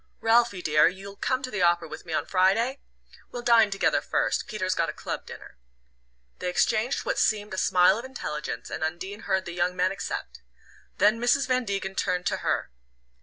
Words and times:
"Ralphie, 0.19 0.63
dear, 0.63 0.87
you'll 0.87 1.15
come 1.15 1.43
to 1.43 1.51
the 1.51 1.61
opera 1.61 1.87
with 1.87 2.07
me 2.07 2.13
on 2.13 2.25
Friday? 2.25 2.79
We'll 3.29 3.43
dine 3.43 3.69
together 3.69 4.01
first 4.01 4.47
Peter's 4.47 4.73
got 4.73 4.89
a 4.89 4.93
club 4.93 5.27
dinner." 5.27 5.59
They 6.39 6.49
exchanged 6.49 7.05
what 7.05 7.19
seemed 7.19 7.53
a 7.53 7.57
smile 7.59 7.99
of 7.99 8.05
intelligence, 8.05 8.71
and 8.71 8.83
Undine 8.83 9.25
heard 9.29 9.45
the 9.45 9.53
young 9.53 9.75
man 9.75 9.91
accept. 9.91 10.41
Then 10.97 11.19
Mrs. 11.21 11.45
Van 11.47 11.65
Degen 11.65 11.93
turned 11.93 12.25
to 12.25 12.37
her. 12.37 12.71